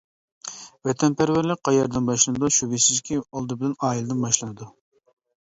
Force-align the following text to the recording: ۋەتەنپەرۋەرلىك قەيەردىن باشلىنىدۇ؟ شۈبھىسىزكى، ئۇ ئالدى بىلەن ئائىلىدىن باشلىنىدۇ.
ۋەتەنپەرۋەرلىك 0.87 1.61
قەيەردىن 1.69 2.07
باشلىنىدۇ؟ 2.07 2.49
شۈبھىسىزكى، 2.57 3.19
ئۇ 3.21 3.27
ئالدى 3.29 3.59
بىلەن 3.61 3.77
ئائىلىدىن 3.91 4.27
باشلىنىدۇ. 4.27 4.73